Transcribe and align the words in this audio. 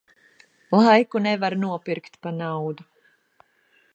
Laiku 0.85 1.17
nevar 1.25 1.53
nopirkt 1.65 2.13
pa 2.21 2.29
naudu. 2.37 2.83